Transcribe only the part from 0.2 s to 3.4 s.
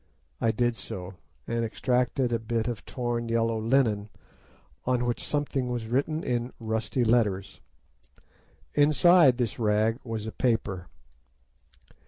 I did so, and extracted a bit of torn